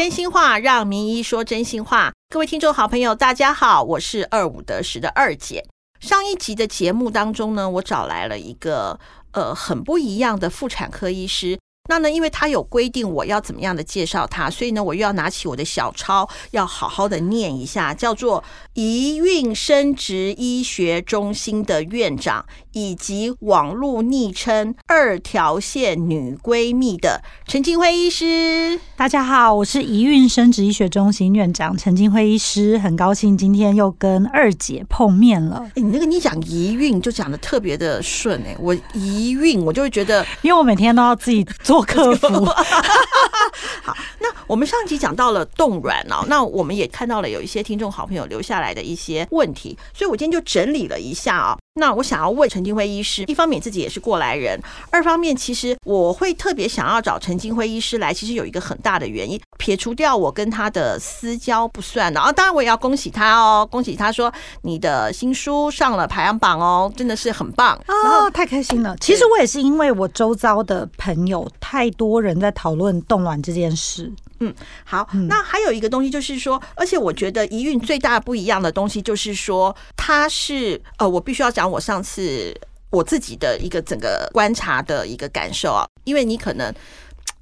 [0.00, 2.14] 真心话，让名医说真心话。
[2.30, 5.66] 各位听众好朋友，大家好，我是二五得十的二姐。
[6.00, 8.98] 上一集的节目当中呢，我找来了一个
[9.32, 11.58] 呃很不一样的妇产科医师。
[11.90, 28.78] 那呢，因为他有规定我要怎么样的介绍他，所以呢，我又要拿起我的小抄，要好好的念一下，叫做宜孕生殖医学中心的院长，以及网络昵称“二条线女闺蜜”的陈金辉医师。
[28.96, 35.68] 大家好，我是宜孕生殖医学中心院长陈金辉医师，很高兴今天又跟二姐碰面了。
[35.74, 41.79] 哎，你那个你讲宜孕就讲的特别的顺哎，我一孕我就会觉得，因为我每天都要自己做。
[41.82, 42.44] 客服
[43.82, 51.58] 好，那我们上集讲到了冻卵哦，那我们也看到了有一些听众好朋友留下来的一些问题，所以我今天就整理了一下啊。
[51.74, 68.96] 那我想要问陈金辉医师，一方面自己也是过来人，二方面其实我会特别想要找陈金辉医师来，其实有一个很大的原因，撇除掉我跟他的私交不算的啊，当然我也要恭喜他哦，恭喜他说你的新书上了排行榜哦，真的是很棒哦，太开心了。
[69.00, 74.12] 其实我也是因为我周遭的朋友太多人在讨论冻卵这件事。
[74.40, 82.58] 嗯，好，那还有一个东西就是说，而且我觉得一孕最大不一样的东西就是说，它是呃，我必须要讲我上次
[82.90, 86.74] 我自己的一个整个观察的一个感受啊，因为你可能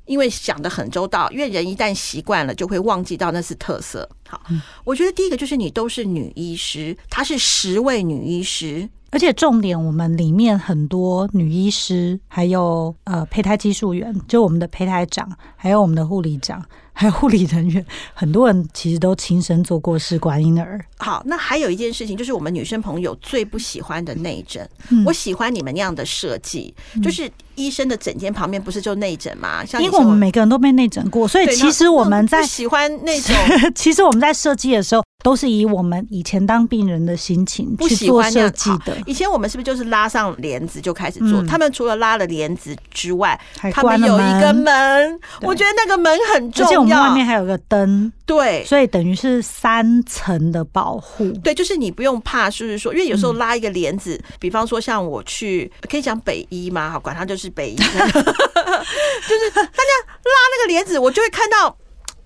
[0.06, 4.08] 因为想的很周到，因为人一旦习惯了，就会忘记到那是特色。
[4.28, 4.42] 好，
[4.82, 8.88] 我觉得第一个就是你都是女医师，她是十位女医师。
[9.10, 16.62] 而且重点，我们里面很多女医师，还有呃胚胎技术员，就我们的胚胎长，还有我们的护理长，
[16.98, 20.84] 还有护理人员，很多人其实都亲身做过试管婴儿。
[20.96, 24.68] 好，那还有一件事情，就是我们女生朋友最不喜欢的内诊。
[25.06, 29.64] 我喜欢你们那样的设计，就是医生的诊间旁边不是就内诊吗？
[29.64, 33.36] 像因为我们每个人都被内诊过，所以其实我们在喜欢那种，
[33.76, 35.07] 其实我们在设计的时候。
[35.28, 38.96] 都是以我们以前当病人的心情去做设计的。
[39.04, 41.44] 以前我们是不是就是拉上帘子就开始做？
[41.46, 43.38] 他们除了拉了帘子之外，
[43.70, 45.20] 他们有一个门。
[45.42, 48.10] 我觉得那个门很重要，而且我们外面还有个灯。
[48.24, 51.30] 对，所以等于是三层的保护。
[51.44, 56.90] 对，就是你不用怕，就是说，因为有时候拉一个帘子，比方说像我去，可以讲北医吗？
[56.90, 59.92] 好，管它就是北医， 就是大家
[60.24, 61.76] 拉那个帘子，我就会看到。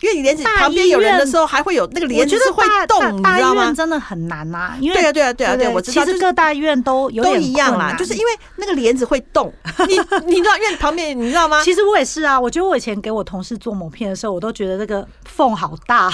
[0.02, 3.72] 因为帘子旁边有人的时候，还会有那个帘子是会动，你知道吗？
[3.72, 4.74] 真的很难呐。
[4.80, 6.04] 因为对啊，对啊，对啊，对，我知道。
[6.04, 9.52] 其实各大医院都有都一样啦，就是因为那个帘子会动。
[9.88, 11.62] 你你知道，因为旁边你知道吗？
[11.62, 12.38] 其实我也是啊。
[12.38, 16.10] 我觉得我以前给我同事做某片的时候，我都觉得这个缝好大。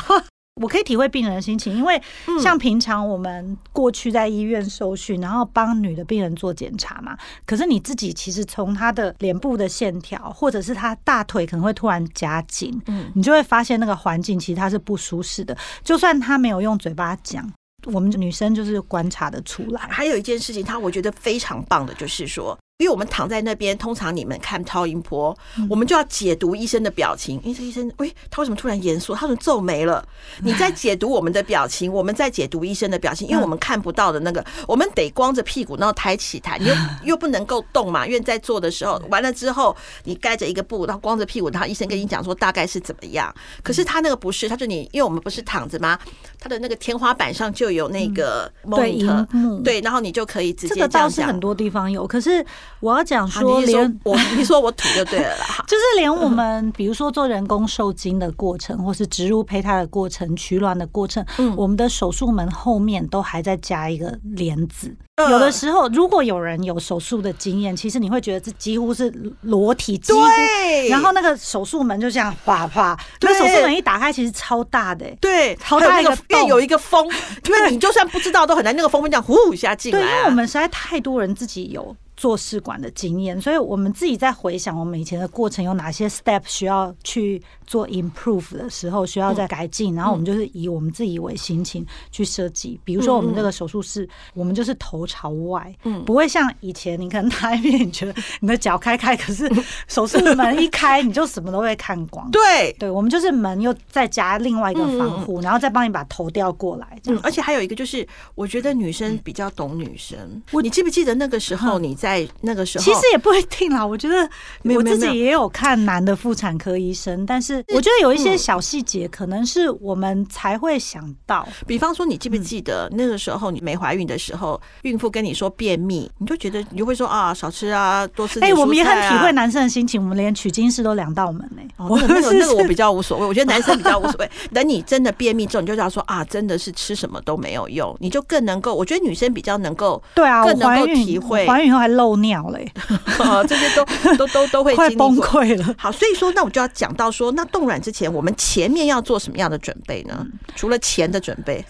[0.60, 2.00] 我可以体会病人的心情，因为
[2.42, 7.16] 像平常我们过去在医院受训，然后帮女的病人做检查嘛。
[7.46, 15.56] 可是你自己其实从她的脸部的线条，或者是她大腿可能会突然夹紧，嗯，你就会发现那个环境其实她是不舒适的。
[15.82, 17.50] 就算她没有用嘴巴讲，
[17.86, 19.80] 我们女生就是观察的出来。
[19.88, 22.58] 还有一件事情，她我觉得非常棒的，就是说。
[22.78, 25.36] 因为我们躺在那边，通常你们看超音波，
[25.68, 27.34] 我们就要解读医生的表情。
[27.42, 29.12] 因为这医生，喂，他为什么突然严肃？
[29.16, 30.06] 他怎么皱眉了？
[30.44, 38.06] 你在解读我们的表情，我们在解读医生的表情，因为我们看不到的那个，我们得光着屁股，然后抬起台，你又 又不能够动嘛。
[38.06, 43.34] 因为在做的时候，完了之后，你盖着一个布，然后光着屁股，然后医生跟你讲说大概是怎么样。
[43.60, 45.98] 可是他那个不是，他就你，因为我们不是躺着吗？
[46.38, 52.46] 他的那个天花板上就有那个对荧幕，对，然后你就可以直接这个倒是很多地方有，可是。
[52.80, 64.96] 我要讲说，连我 你说我土就对了啦，就是连我们比如说做人工受精的过程，或是植入胚胎的过程、取卵的过程，嗯，我们的手术门后面都还在加一个帘子。
[65.18, 70.88] 有的时候，如果有人有手术的经验，其实你会觉得这几乎是裸体，对。
[70.88, 77.04] 然后那个手术门就这样啪啪，那手术门一打开，其实超大的，对，超大一个，因为有一个风，
[77.46, 79.98] 因为你就算不知道都很难，那个风会这样呼一下进来。
[79.98, 81.96] 对，因为我们实在太多人自己有。
[82.18, 92.80] 做试管的经验，所以我们自己在回想我们以前的过程有哪些 step 需要去做 improve 的时候需要再改进，然后我们就是以我们自己为心情去设计。
[92.82, 99.48] 比如说我们这个手术室，我们就是头朝外，嗯，不会像以前你可能躺一边，你觉得你的脚开开，可是
[99.86, 102.28] 手术门一开，你就什么都会看光。
[102.32, 107.00] 对，对，我们就是门又再加另外一个防护，然后再帮你把头调过来。
[107.06, 108.04] 嗯，而且还有一个就是，
[108.34, 110.18] 我觉得女生比较懂女生。
[110.50, 112.07] 我你记不记得那个时候你在？
[112.08, 113.84] 在那个时候，其实也不一定啦。
[113.86, 114.28] 我觉得
[114.74, 121.46] 我自己也有看男的妇产科医生，但是我觉得有一些小细节可能是我们才会想到。
[121.66, 129.30] 比方说，你嗯记不记得那个时候你没怀孕的时候，孕妇跟你说便秘，你就觉得你就会说啊，少吃啊，多吃哎、点、我们也很体会。
[129.32, 134.30] 男生的心情，我们连取经士都两道门呢、哦，我那个那个是那个我比较无所谓，我觉得男生比较无所谓。
[134.52, 142.72] 等你真的便秘之后，你就知道说啊，真的是吃什么都没有用，你就更能够，我觉得女生比较能够，对啊，更能够体会怀孕以后还漏尿嘞、
[143.18, 143.84] 啊， 这些都
[144.16, 145.16] 都都都会 快崩。
[145.18, 145.74] 溃了。
[145.76, 150.16] 好，所以说，那我就要讲到说，那冻卵之前，我们前面要做什么样的准备呢？
[150.20, 151.64] 嗯除了钱的准备，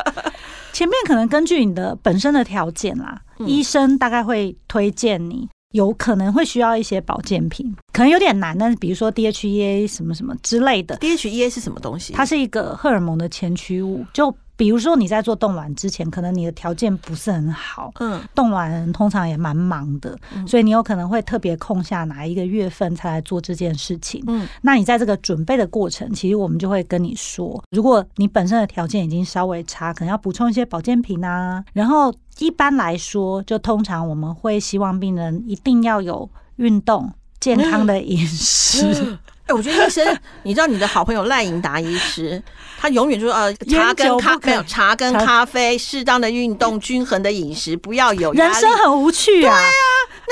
[0.72, 5.48] 前面可能根据你的本身的条件啦，嗯医生大概会推荐你。
[5.72, 12.14] 有可能会需要一些保健品，可能有点难，但是比如说 DHEA 什么什么之类的，DHEA 是什么东西？
[12.14, 14.02] 它是一个荷尔蒙的前驱物。
[14.14, 24.22] 就比如说你在做冻卵之前，可能你的条件不是很好，嗯冻卵通常也蛮忙的，嗯所以你有可能会特别空下哪一个月份才来做这件事情。
[24.26, 31.64] 嗯那你在这个准备的过程，其实我们就会跟你说，如果你本身的条件已经稍微差，可能要补充一些保健品啊。
[31.72, 37.08] 然后一般来说，就通常我们会希望病人一定要有运动、
[37.38, 39.16] 健康的饮食。
[39.48, 42.40] 哎、我觉得医生，你知道你的好朋友赖颖达医师，
[42.78, 48.30] 他永远就说呃，茶跟咖没有茶跟咖啡，适当的运动，均衡的饮食，不要有。
[48.32, 49.58] 人生很无趣啊！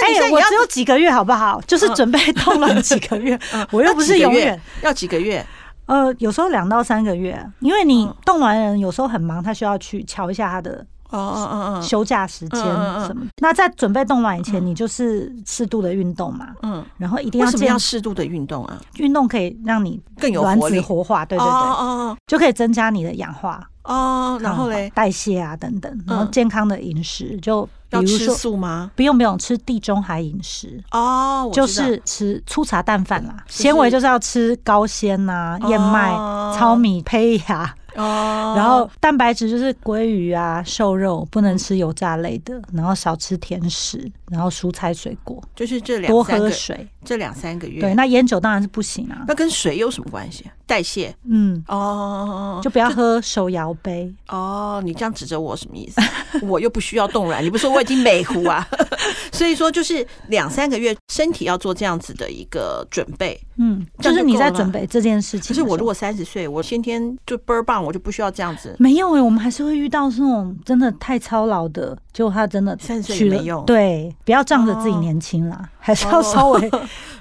[0.01, 1.59] 那你现在也要我只有几个月，好不好？
[1.67, 3.39] 就是准备动了 几个月，
[3.71, 4.61] 我又不是永远。
[4.83, 5.45] 要几个月？
[5.87, 13.27] 呃，有时候两到三个月，因为你嗯冻卵人有时候很忙，他需要去瞧一下他的哦哦哦哦，休假时间什么。
[13.39, 18.77] 那在准备冻卵以前，你就是适度的运动嘛，嗯，然后一定为什么样要适度的运动啊？
[18.99, 20.61] 运动，可以让你更有卵。
[20.61, 22.17] 子活化，对对哦对，哦。
[22.27, 28.91] 就可以增加你的氧化，哦哦，然后嘞，代谢啊等等，然后嗯健康的饮食，就比要吃如说素吗？
[28.97, 30.83] 不用不用吃地中海饮食。
[30.91, 36.53] 哦，就是吃粗茶淡饭啦，就是纤维就是要吃高纤呐、燕麦、哦。
[36.59, 46.87] 糙米、胚芽，哦，然后蛋白质就是鲑鱼啊、瘦肉，不能吃油炸类的，然后少吃甜食，然后蔬菜水果，就是这两多喝水。
[47.05, 47.81] 这两三个月。
[47.81, 49.25] 对，那烟酒当然是不行啊。
[49.29, 50.45] 那跟水有什么关系？
[50.67, 54.13] 代谢嗯，哦，就不要喝手摇杯。
[54.29, 56.01] 哦，你这样指着我什么意思？
[56.45, 58.67] 我又不需要冻卵，你不说我已经美糊啊？
[59.33, 63.41] 所以说就是两三个月，身体要做这样子的一个准备。
[63.59, 65.49] 嗯，就就是你在准备这件事情。
[65.49, 68.75] 可是我如果三十岁，我先天就倍儿棒，我就不需要这样子。
[68.79, 76.71] 没有诶、我们还是会遇到这种真的太操劳的，结果他真的三十岁没用对，不要仗着自己哦年轻啦，还是要稍微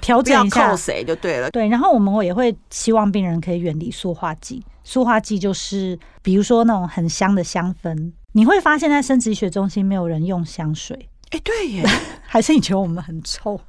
[0.00, 0.76] 调整一下靠。
[0.76, 1.48] 谁就对了。
[1.52, 4.60] 对，然后我们也会希望病人可以远离塑化剂。
[4.82, 11.84] 塑化剂就是比如说那种很香的香氛，你会发现在生殖医学中心没有人用香水，哎，对耶，
[12.26, 13.60] 还是你觉得我们很臭？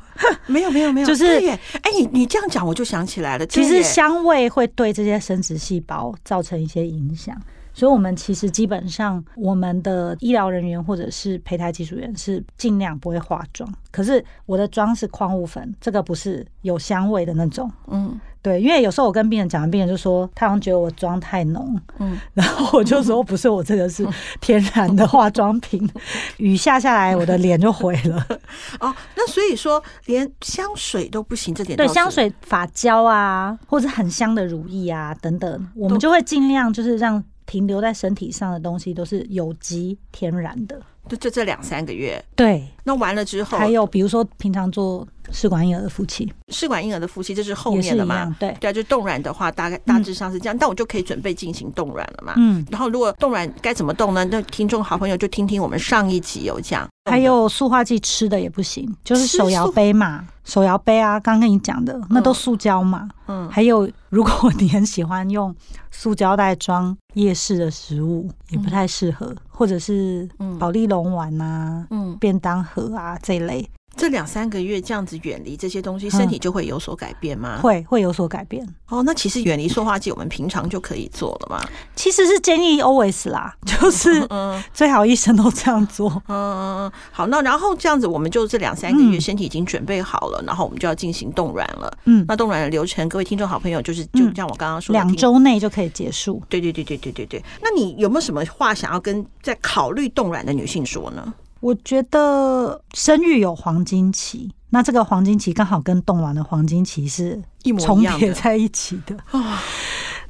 [0.48, 1.26] 没有没有没有， 就是。
[1.28, 3.46] 哎，你你这样讲，我就想起来了。
[3.46, 7.40] 其实香味会对这些生殖细胞造成一些影响，
[7.78, 17.72] 所以我们其实基本上我们的医疗人员或者是胚胎技术员是尽量不会化妆，可是我的妆是矿物粉，这个不是有香味的那种。
[17.86, 18.20] 嗯。
[18.40, 24.08] 对，因为有时候我跟病人讲，病人就说他好像觉得我妆太浓，嗯，然后我就说不是，我这个是
[24.40, 25.90] 天然的化妆品，
[26.38, 28.26] 雨下下来我的脸就毁了。
[28.80, 40.80] 哦，那所以说连香水都不行，这点对，香水、发胶啊，或者很香的乳液啊等等，我们就会尽量就是让停留在身体上的东西都是有机天然的。
[41.10, 42.24] 就就这两三个月。
[42.36, 48.36] 对，那完了之后，还有比如说平常做试管婴儿的夫妻试管婴儿的夫妻，这是后面的嘛。
[48.40, 52.34] 对，对啊，就冻卵的话，大概大致上是这样，但我就可以准备进行冻卵了嘛。
[52.38, 54.26] 嗯，然后如果冻卵该怎么冻呢？
[54.26, 56.88] 那听众好朋友就听听我们上一集有讲。
[57.10, 63.08] 还有塑化剂吃的也不行，就是手摇杯嘛，手摇杯啊，刚刚跟你讲的那都塑胶嘛。
[63.28, 65.56] 嗯，还有，如果你很喜欢用
[65.90, 70.58] 塑胶袋装夜市的食物，也不太适合，或者是嗯。
[70.60, 77.60] 保利龙丸啊、嗯，便当盒啊这一类，这两三个月这样子远离这些东西，嗯身体就会有所改变吗？
[77.62, 78.66] 会会有所改变。
[78.90, 81.62] 哦，那其实远离塑化剂，我们平常就可以做了嘛。
[81.96, 86.10] 其实是建议 always 啦，就是嗯最好医生都这样做。
[86.28, 91.92] 嗯，嗯好，那然后这样子，我们就这两三个月嗯身体已经准备好了，然后我们就要进行冻卵了。
[92.06, 96.42] 嗯，那冻卵的流程，各位听众好朋友，就是就嗯像我刚刚说的，两听周内就可以结束。
[96.48, 97.44] 对对对对对对对。
[97.62, 101.34] 那你有没有什么话想要跟在考虑冻卵的女性说呢？
[101.68, 109.18] 我觉得生育有黄金期，那这个黄金期刚好跟冻卵的黄金期是一模重叠在一起的。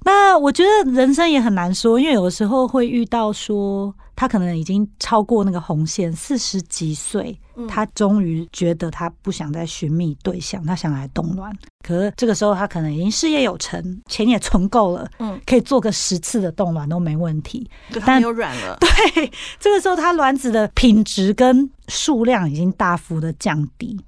[0.07, 11.53] 啊，那我觉得人生也很难说，因为有的时候会遇到说他可能已经超过那个红线，四十几岁，他终于觉得他不想再寻觅对象，他想来冻卵。
[11.85, 17.69] 可是这个时候他可能已经事业有成，钱也存够了，嗯，可以做个十次的冻卵都没问题。
[18.05, 23.99] 但有卵了， 对，这个时候他卵子的品质跟数量已经大幅的降低，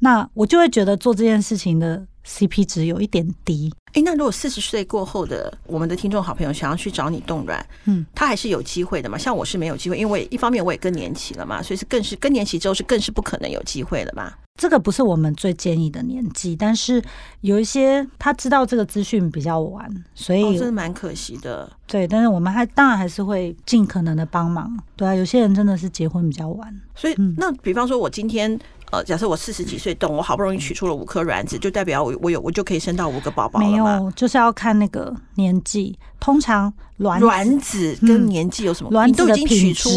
[0.00, 2.06] 那我就会觉得做这件事情的。
[2.26, 9.16] CP 值有一点低，哎，那如果四十岁过后的我们的听众好朋友想要去找你冻卵，嗯，他还是有机会的嘛？
[9.16, 14.32] 像我是没有机会，因为一方面我也更年期了嘛，所以是更是更年期之后是更是不可能有机会了嘛。
[14.58, 17.02] 这个不是我们最建议的年纪，但是
[17.42, 21.70] 有一些他知道这个资讯比较晚，所以真的蛮可惜的。
[21.86, 24.74] 对，但是我们还当然还是会尽可能的帮忙。
[24.96, 28.58] 对啊，有些人真的是结婚比较晚，所以那比方说我今天。
[28.90, 35.98] 呃，假设我四十几岁动，我好不容易取出了五颗卵子，就代表我我有我就可以生到五个宝宝了没有，就是要看那个年纪。
[36.18, 38.90] 通常卵卵子跟年纪有什么？
[38.90, 39.90] 卵子的取出，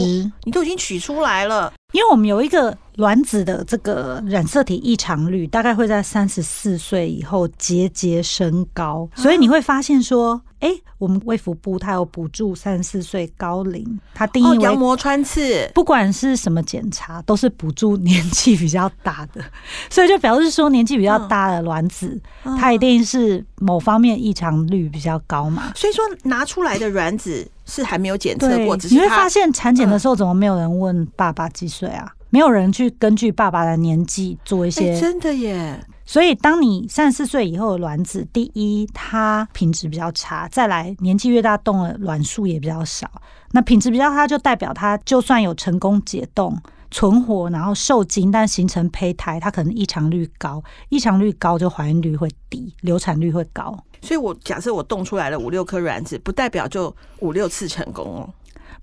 [0.43, 1.71] 你都已经取出来了。
[1.91, 10.41] 因为我们有一个卵子的这个染色体异常率，大概会在三十四岁以后节节升高，所以你会发现说。
[10.59, 19.41] 哎，我们卫福部它有补助三十四岁高龄，它定义为羊膜穿刺，不管是什么检查，都是补助年纪比较大的，
[19.89, 22.21] 所以就表示说年纪比较大的卵子，
[22.59, 25.71] 它一定是某方面异常率比较高嘛。
[25.77, 32.11] 所以说拿出来的卵子是还没有检测过，你会发现产检的时候怎么没有人问爸爸几岁啊？
[32.31, 35.79] 没有人去根据爸爸的年纪做一些，真的耶。
[36.05, 43.07] 所以，当你三十四岁以后的卵子，第一，它品质比较差；再来，年纪越大，冻的卵数也比较少。
[43.51, 46.57] 那品质比较差，就代表它就算有成功解冻、
[46.91, 50.63] 存活，然后受精，但形成胚胎，它可能异常率高。
[50.89, 53.77] 异常率高，就怀孕率会低，流产率会高。
[54.01, 58.29] 所以我假设我冻出来了五六颗卵子，不代表就五六次成功哦。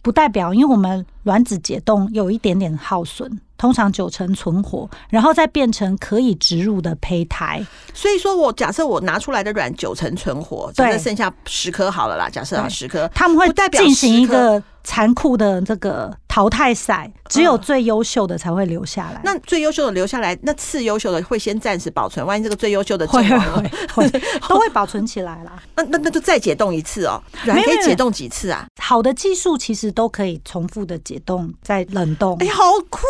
[0.03, 3.41] 不代表，因为我们卵子解冻有一点点耗损。
[3.59, 7.67] 通常九成存活，然后再变成可以植入的胚胎。
[7.95, 12.29] 所以说我假设我拿出来的卵九成存活，假设剩下十颗好了啦。
[12.29, 19.21] 假设啊十颗，他们会进行一个残酷的这个淘汰赛，只有最优秀的才会留下来。
[19.25, 22.25] 那最优秀的留下来，那次优秀的会先暂时保存。
[22.25, 24.09] 万一这个最优秀的会会会
[24.49, 25.61] 都会保存起来啦。
[25.75, 27.21] 那那那就再解冻一次哦。
[27.33, 28.65] 还可以解冻几次啊？
[28.81, 32.39] 好的技术其实都可以重复的解冻再冷冻。
[32.39, 33.01] 哎，好酷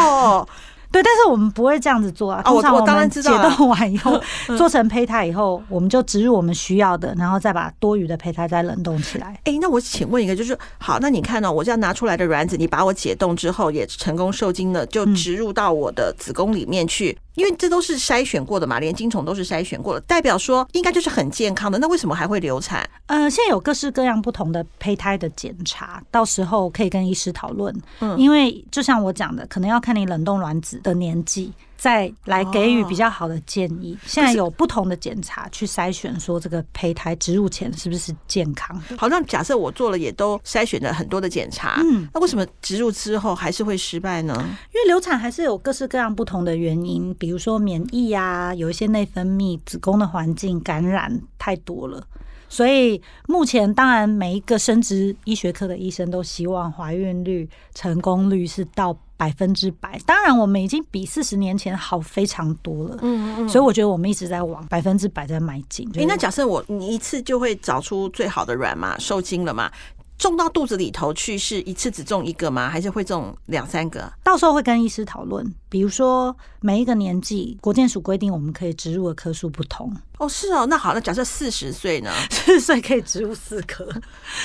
[0.00, 0.48] 哦！
[0.96, 2.42] 哦，对，但是我们不会这样子做啊。
[2.42, 4.20] 通常我们解冻完以后，
[4.56, 9.38] 做成胚胎以后，我们就植入我们需要的，然后再把多余的胚胎再冷冻起来。
[9.44, 11.52] 哎，那我请问一个，就是好，那你看呢？
[11.52, 17.16] 我这样拿出来的卵子，你把我解冻之后也成功受精了，就植入到我的子宫里面去。
[17.36, 21.78] 因为这都是筛选过的嘛，连精虫都是筛选过的，代表说应该就是很健康的。
[21.78, 22.88] 那为什么还会流产？
[23.08, 27.74] 呃，现在有各式各样不同的胚胎的检查，到时候可以跟医师讨论。
[28.00, 31.52] 嗯，因为就像我讲的，可能要看你冷冻卵子的年纪。
[31.78, 33.96] 再来给予比较好的建议。
[34.06, 38.74] 现在有不同的检查去筛选，说这个胚胎植入前是不是健康？
[38.96, 44.34] 好，那假设我做了，也都筛选了很多的检查，嗯，那为什么植入之后还是会失败呢？
[44.74, 52.02] 因为流产还是有各式各样不同的原因，比如说免疫啊，有一些内分泌、子宫的环境感染太多了。
[52.48, 59.98] 所以目前，当然每一个生殖医学科的医生都希望怀孕率、成功率是到百分之百。
[60.06, 62.98] 当然，我们已经比四十年前好非常多了。
[63.02, 63.48] 嗯嗯。
[63.48, 65.88] 所以我觉得我们一直在往百分之百在迈进。
[65.96, 69.70] 哎，那假设我你一次就会找出最好的卵嘛，受精了嘛？
[70.18, 72.68] 种到肚子里头去是一次只种一个吗？
[72.68, 74.12] 还是会种两三个？
[74.22, 75.54] 到时候会跟医师讨论。
[75.68, 79.94] 比如说每一个年纪，国健署规定我们可以植入的颗数不同。
[80.18, 80.64] 哦，是哦。
[80.66, 82.10] 那好，那假设四十岁呢？
[82.30, 83.84] 四十岁可以植入四颗，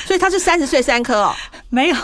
[0.06, 1.34] 所以他是三十岁三颗哦。
[1.70, 1.96] 没有，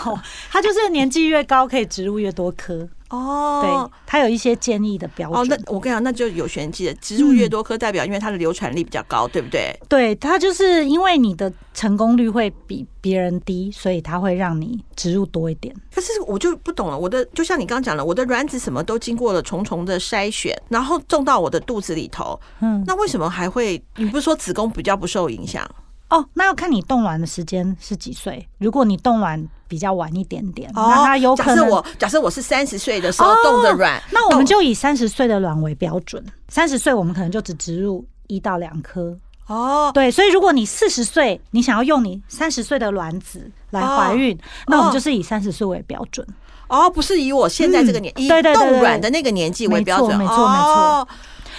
[0.50, 2.88] 他就是年纪越高可以植入越多颗。
[3.10, 3.60] 哦，
[3.90, 5.40] 对，它有一些建议的标准。
[5.40, 6.94] 哦，那我跟你讲，那就有玄机了。
[6.94, 9.74] 植入越多颗，代表因为它的流产率比较高，对不对？
[9.88, 15.74] 对，它就是因为你的成功率会比别人低，所以它会让你植入多一点。
[15.94, 23.82] 可是我就不懂了，我的就像你刚刚讲的，我的卵子什么都经过了重重的筛选，然后种到我的肚子里头，嗯，那为什么还会？
[23.96, 25.68] 你不是说子宫比较不受影响？
[26.10, 28.48] 哦，那要看你冻卵的时间是几岁。
[28.58, 31.56] 如果你冻卵比较晚一点点，那它有可能。
[31.56, 36.24] 假设我假设我是三十岁的时候冻的卵，那我们就以三十岁的卵为标准。
[36.48, 39.16] 三十岁我们可能就只植入一到两颗。
[39.46, 46.26] 哦，对，所以如果你四十岁，你想要用你三十岁的卵子来怀孕，那我们就是以三十岁为标准。
[46.68, 50.18] 哦，不是以我现在这个年，以冻卵的那个年纪为标准。
[50.18, 51.08] 没错，没错，没错。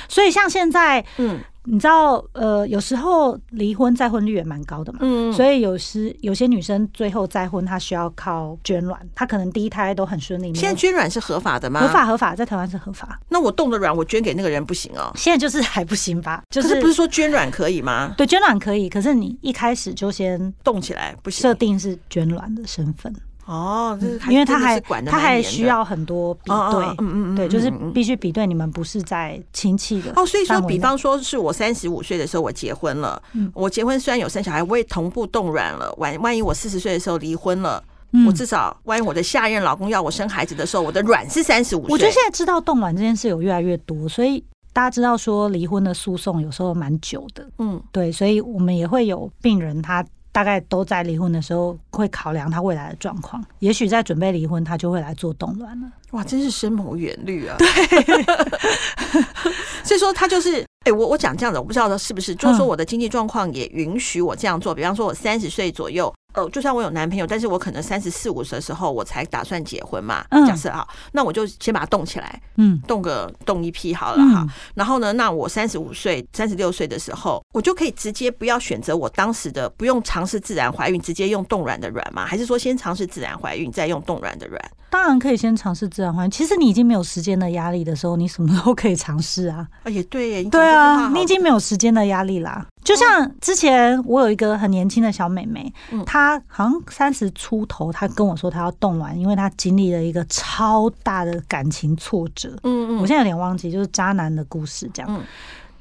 [0.07, 1.39] 所以像现在，嗯。
[1.71, 10.53] 你知道，呃，有时候离婚再婚率也蛮高的嘛，嗯，所以有时有些女生最后再婚，她需要靠捐卵，她可能第一胎都很顺利。
[10.55, 11.79] 现在捐卵是合法的吗？
[11.81, 13.19] 合法合法，在台湾是合法。
[13.29, 15.11] 那我冻的卵，我捐给那个人不行哦。
[15.15, 16.41] 现在就是还不行吧？
[16.49, 18.13] 就可是不是说捐卵可以吗？
[18.17, 23.13] 对，捐卵可以，可是你一开始就先冻起来不行，设定是捐卵的身份。
[23.49, 30.23] 哦，就是因为他还管他还需要很多比对，嗯嗯嗯，对，就是必须比对你们不是在亲戚的哦。
[30.23, 33.19] 所以说，比方说是我三十五岁的时候我结婚了，
[33.55, 35.91] 我结婚虽然有生小孩，我也同步冻卵了。
[35.97, 37.83] 万万一我四十岁的时候离婚了，
[38.27, 41.89] 我至少万一我的下任老公要我生孩子的时候，我的卵是三十五岁。
[41.91, 50.05] 我觉得现在知道冻卵这件事有越来越多，所以大家知道说离婚的诉讼有时候蛮久的，嗯，对，所以我们也会有病人他。
[50.31, 55.87] 大概都在离婚的时候会考量他未来的状况，也许在准备离婚，他就会来做动乱了。
[56.11, 57.55] 哇，真是深谋远虑啊！
[57.57, 57.67] 对，
[59.83, 64.73] 所以说他就是，哎，我我讲这样子，我不知道是不是，就是说我的经济状况也允许我这样做。
[64.73, 66.13] 比方说，我三十岁左右。
[66.33, 70.23] 呃，就算我有男朋友，但是我可能三十四五的时候我才打算结婚嘛。
[70.47, 74.47] 假设哈，那我就先把它冻起来，嗯，冻个冻一批好了哈。
[74.75, 82.25] 然后呢，那我三十五岁、三十六岁的时候，我就可以直接不要选择我当时的，不用尝试自然怀孕，直接用冻卵的卵吗？
[82.25, 84.71] 还是说先尝试自然怀孕，再用冻卵的卵？
[84.91, 86.31] 当然可以先尝试自然怀孕。
[86.31, 89.67] 其实你已经没有时间的压力的时候，你什么都可以尝试啊。
[89.83, 92.65] 啊，也对，对啊，你已经没有时间的压力啦。
[92.83, 95.71] 就像之前我有一个很年轻的小妹妹，
[96.05, 102.49] 她好像三十出头，她跟我说她要冻卵，因为她经历了一个超大的感情挫折。
[102.63, 105.23] 嗯嗯，我现在有点忘记，就是渣男的故事这样。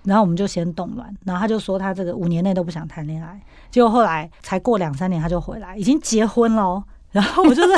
[0.04, 3.40] 然后我们就先冻卵，然后她就说她这个五年内都不想谈恋爱，
[3.70, 6.82] 结果后来才过两三年她就回来，已经结婚了。
[7.10, 7.74] 然后我就在，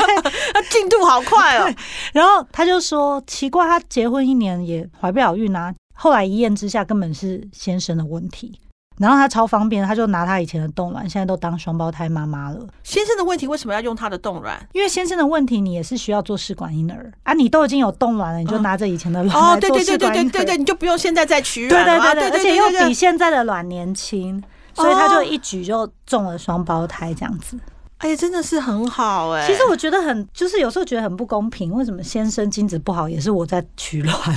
[0.71, 1.73] 进度好快哦。
[2.13, 5.73] 然后她就说奇怪，她结婚一年也怀不了孕啊。
[5.95, 8.59] 后来一验之下，根本是先生的问题。
[9.01, 12.59] 然后他超方便，他就拿他以前的冻卵，现在都当双胞胎妈妈了。
[12.83, 14.69] 先生的问题为什么要用他的冻卵？
[14.73, 17.33] 因为先生的问题，你也是需要做试管婴儿啊。
[17.33, 20.31] 你都已经有冻卵了，你就拿着以前的卵来做试管婴儿。
[20.31, 21.99] 对对对对对对，你就不用现在再取卵了。
[22.13, 24.43] 对对对对，而且又比现在的卵年轻，
[24.75, 27.59] 所以他就一举就中了双胞胎这样子。
[27.97, 29.47] 哎呀，真的是很好哎。
[29.47, 34.15] 其实我觉得很，就是有时候觉得很不公平，为什么先生精子不好也是我在取卵？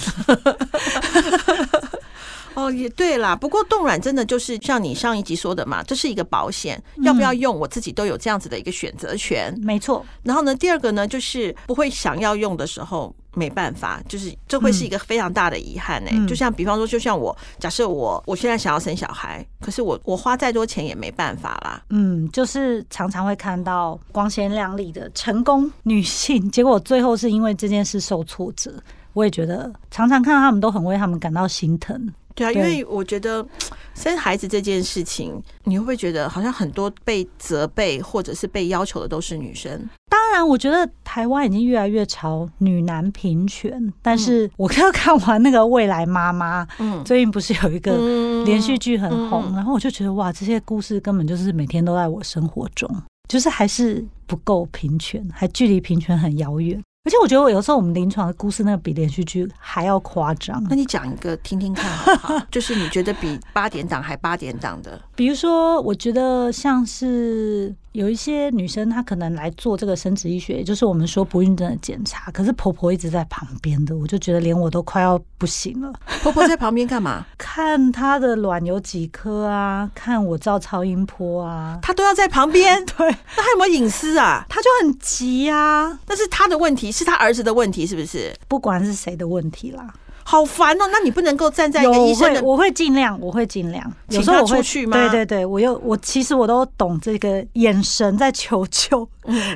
[2.56, 3.36] 哦，也对啦。
[3.36, 9.54] 不过冻卵真的就是像你上一集说的嘛，这是一个保险，要不要用我自己都有这样子的一个选择权。
[9.62, 10.06] 没错。
[10.24, 16.12] 然后呢，第二个呢，就是不会想要用的时候没办法，就是这会是一个非常大的遗憾呢。
[16.28, 21.84] 就像比方说，就像我假设我我现在想要生小孩，可是我我花再多钱也没办法啦。
[21.89, 28.74] 嗯，就是常常会看到光鲜亮丽的成功女性，结果最后是因为这件事受挫折。
[29.13, 32.12] 我也觉得常常看到他们都很为他们感到心疼。
[32.36, 33.46] 对啊，因为我觉得
[33.93, 39.89] 生孩子这件事情，你会不会觉得好像很多被责备或者是被要求的都是女生？
[40.10, 43.93] 当然，我觉得台湾已经越来越朝女男平权。
[44.02, 52.89] 但是我刚看完那个《未来妈妈》，嗯，最近不是有一个连续剧很红，然后我就觉得哇，这些故事根本就是每天都在我生活中，
[53.30, 56.82] 就是还是不够平权，还距离平权很遥远。
[57.06, 60.63] 而且我觉得，我有时候我们临床的故事，那个比连续剧还要夸张。
[60.70, 62.46] 那你讲一个听听看，好不好？
[62.50, 67.76] 就是你觉得比八点档还八点档的，比如说，我觉得像是。
[67.93, 75.93] 有一些女生，她可能来做这个生殖医学，也就是我们说不孕症的检查，可是婆婆一直在旁边的，我就觉得连我都快要不行了。
[76.21, 77.25] 婆婆在旁边干嘛？
[77.38, 79.89] 看她的卵有几颗啊？
[79.93, 81.77] 看我照超音波啊？
[81.84, 82.84] 她都要在旁边。
[82.97, 84.43] 对，那还有没有隐私啊？
[84.49, 85.99] 她就很急啊。
[86.08, 88.36] 那是她的问题，是她儿子的问题，是不是？
[88.47, 89.93] 不管是谁的问题啦。
[90.23, 90.86] 好烦哦！
[90.91, 93.93] 那你不能够站在一个医生的，我会尽量，我会尽量。
[94.09, 94.97] 有时候我会去吗？
[94.97, 99.07] 对对对，我又我其实我都懂这个眼神在求救，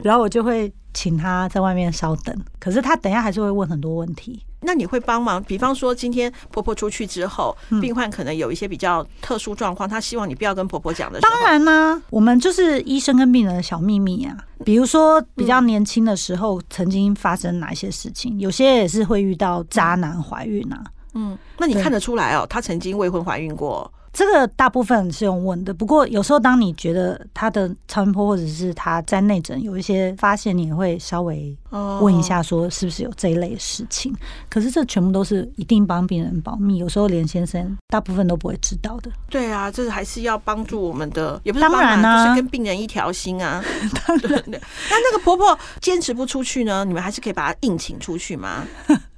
[0.04, 2.36] 然后我就会请他在外面稍等。
[2.60, 4.44] 可是他等下还是会问很多问题。
[4.62, 5.42] 那你会帮忙？
[5.44, 11.20] 比方说，今天婆婆出去之后，病患可能有一些比较特殊状况，他希望你不要跟婆婆讲的。
[11.20, 14.36] 当然啦，我们就是医生跟病人的小秘密啊。
[14.66, 20.84] 比如说，比较年轻的时候曾经发生哪些事情，有些也是会遇到渣男怀孕啊。
[21.14, 23.92] 嗯，那你看得出来哦，他曾经未婚怀孕过。
[24.18, 31.56] 这个大部分是用问的，不过有时候当你觉得他的超音波或者是他在内诊有一些发现，你也会稍微
[32.02, 34.12] 问一下，说是不是有这一类事情。
[34.50, 39.12] 可是这全部都是一定帮病人保密，有时候连先生大部分都不会知道的。
[39.30, 43.64] 对啊，这还是要帮助我们的，也不是当然啊，就是跟病人一条心啊。
[44.08, 48.66] 当然，那那个婆婆坚持不出去呢，你们还是可以把她硬请出去吗？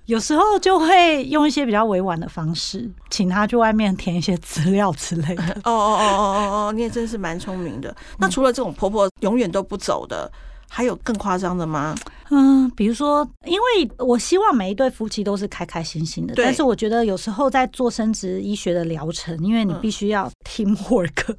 [0.10, 5.54] 有时候就会用一些比较委婉的方式，请他去外面填一些资料之类的。
[5.64, 7.96] 哦哦哦哦哦哦，你也真是蛮聪明的。
[8.18, 10.30] 那除了这种婆婆永远都不走的，
[10.68, 11.96] 还有更夸张的吗？
[12.32, 21.36] 嗯，比如说，因为我希望每一对夫妻都是开开心心的，但是我觉得有时候在做生殖医学的疗程，因为你必须要 team work，、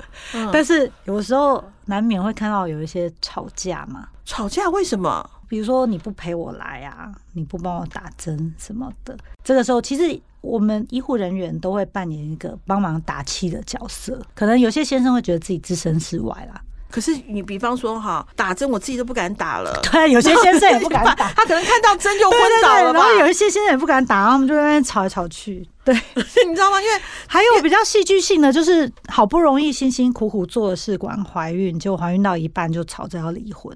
[0.52, 4.06] 但是有时候难免会看到有一些吵架嘛。
[4.24, 5.28] 吵架为什么？
[5.50, 14.22] 比如说你不陪我来啊，你不帮我打针什么的，这个时候其实我们医护人员都会扮演一个帮忙打气的角色。
[14.32, 23.08] 可能有些先生会觉得自己置身事外啦，可是你比方说哈，打针我自己都不敢打了， 对，有些先生也不敢打， 他可能看到针就昏对对对，倒了吧然？
[23.08, 25.68] 后有一些先生也不敢打，然后他们就在那边吵来吵去。
[25.84, 25.94] 对，
[26.46, 26.80] 你知道吗？
[26.80, 33.74] 因为还有比较戏剧性的，就是好不容易辛辛苦苦做了试管怀孕，结果怀孕到一半就吵着要离婚，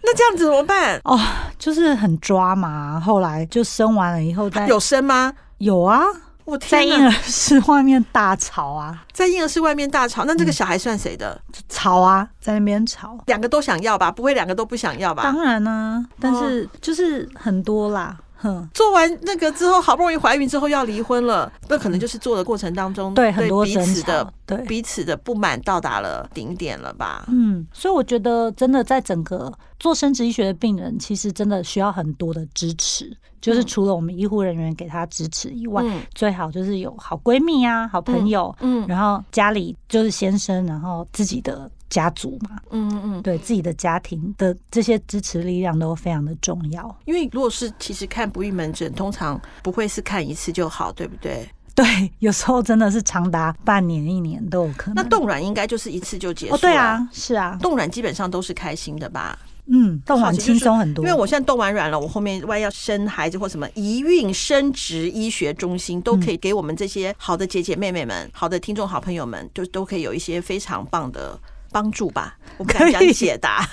[0.02, 1.00] 那这样子怎么办？
[1.04, 1.18] 哦，
[1.58, 2.98] 就是很抓嘛。
[2.98, 5.32] 后来就生完了以后再有生吗？
[5.58, 6.02] 有啊，
[6.44, 6.70] 我天！
[6.70, 11.38] 在婴儿室外面大吵啊，在婴儿室外面大吵，那这个小孩算谁的？
[11.68, 13.18] 吵啊，在那边吵。
[13.26, 14.10] 两个都想要吧？
[14.10, 15.22] 不会两个都不想要吧？
[15.22, 18.24] 当然啦、但是就是很多啦，哼。
[18.72, 27.24] 做完那个之后，好不容易怀孕之后要离婚了， 那可能就是做的过程当中，对很多彼此的，对，彼此的不满到达了顶点了吧？
[27.28, 36.00] 嗯，所以我觉得真的在整个做生殖医学的病人，其实真的需要很多的支持，就是除了我们医护人员给他支持以外，嗯。
[36.14, 38.86] 最好就是有好闺蜜啊、好朋友，嗯。
[38.86, 46.96] 然后家里就是先生，然后自己的家族嘛，嗯嗯，对自己的家庭的这些支持力量都非常的重要。
[47.04, 51.46] 因为如果是其实看不孕门诊，通常不会是看一次就好，对不对？
[51.74, 54.94] 对，有时候真的是长达半年、一年都有可能。
[54.94, 59.38] 那冻卵应该就是一次就结束哦，对，啊，是啊，冻卵基本上都是开心的吧？
[59.72, 71.38] 嗯，冻卵轻松很多，因为我现在冻完卵了，我后面万一要生孩子或什么一孕生殖医学中心都可以给我们这些好的姐姐妹妹们、好的听众、好朋友们，就都可以有一些非常棒的
[71.70, 72.36] 帮助吧。
[72.58, 73.12] 我不敢讲可以。
[73.12, 73.68] 解答，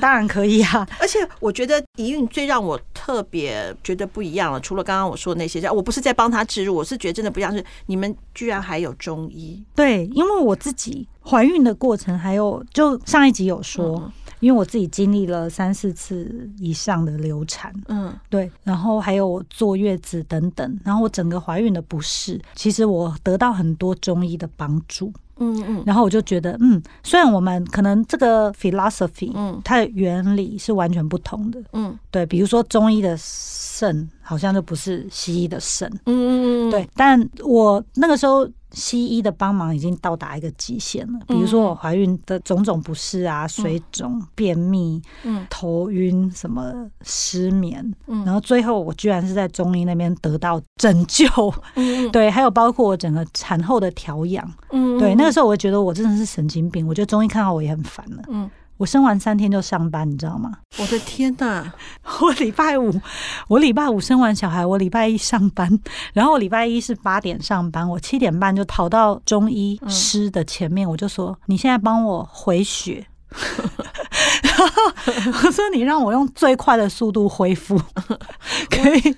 [0.00, 0.88] 当然可以啊。
[0.98, 14.12] 而且我觉得遗孕最让我特别觉得不一样了，除了刚刚我说的那些，我不是在帮他植入，我是觉得真的不一样，是你们居然还有中医，对，因为我自己怀孕的过程，还有就上一集有说，嗯。
[14.40, 18.14] 因为我自己经历了三四次以上的流产，嗯。
[18.28, 25.82] 对，然后还有我坐月子等等，然后我整个怀孕的不适，其实我得到很多中医的帮助，嗯嗯。
[25.86, 29.60] 然后我就觉得，嗯，虽然我们可能这个 philosophy，嗯。
[29.64, 31.98] 它的原理是完全不同的，嗯。
[32.10, 45.46] 对，比如说中医的肾好像就不是西医的肾，嗯嗯，对，但我那个时候西医的帮忙已经到达一个极限了，比如说我怀孕的种种不适啊，水肿、便秘、嗯。
[45.48, 48.24] 头晕、什么失眠，嗯。
[48.24, 51.26] 然后最后我居然是在中医那边得到拯救，
[51.76, 58.22] 嗯 对，还有包括我整个产后的调养，嗯对，那个时候我觉得我真的是神经病，我觉得中医看到我也很烦了。
[58.28, 60.52] 嗯，我生完三天就上班，你知道吗？
[60.78, 61.72] 我的天哪！
[62.20, 63.00] 我礼拜五，
[63.48, 65.78] 我礼拜五生完小孩，我礼拜一上班，
[66.12, 73.06] 然后我礼拜一是八点上班，我七点半就跑到中医师的前面，我就说：“你现在帮我回血。”
[74.42, 74.64] 然后
[75.26, 77.76] 我说：“你让我用最快的速度恢复，
[78.70, 79.16] 可以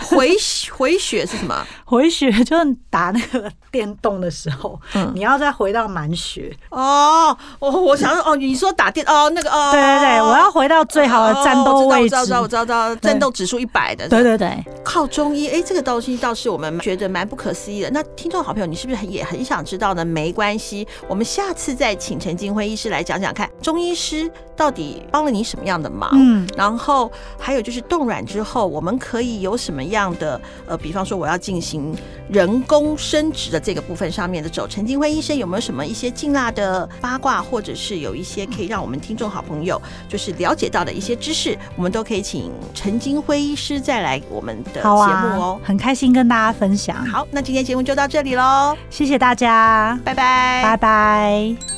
[0.00, 0.30] 回
[0.76, 1.66] 回血是什么？
[1.84, 6.54] 回血，就是打那个电动的时候，嗯你要再回到满血。
[6.70, 12.14] 哦，我我想说哦，你说打电哦，那个哦，对对对，我要回到最好的战斗位置。
[12.14, 17.90] 哦我知道，我知道，我知道，战斗指数一百的，对对对，靠中医，哎，这个东西倒是我们觉得蛮不可思议的。
[17.90, 20.04] 那听众好朋友，你是不是也很想知道呢？
[20.04, 26.10] 没关系，我们下次再请陈金辉医师来讲讲看，中医师到底帮了你什么样的忙？
[26.14, 31.94] 嗯，然后还有就是冻卵之后，我们可以有什么样的呃，比方说我要进行
[32.30, 47.04] 人工生殖的这个部分上面的走，陈金辉医生有没有什么一些劲辣的八卦，或者是有一些可以让我们听众好朋友就是了解到的一些知识，我们都可以请陈金辉医师再来我们的节好目啊哦。，很开心跟大家分享。
[47.06, 51.77] 好，那今天节目就到这里喽，谢谢大家，拜拜，拜拜。